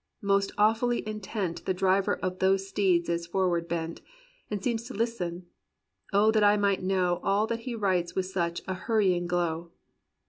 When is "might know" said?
6.57-7.19